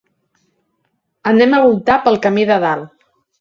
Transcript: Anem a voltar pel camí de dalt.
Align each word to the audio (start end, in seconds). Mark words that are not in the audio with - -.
Anem 1.33 1.53
a 1.53 1.59
voltar 1.65 1.99
pel 2.09 2.19
camí 2.25 2.47
de 2.55 2.59
dalt. 2.65 2.91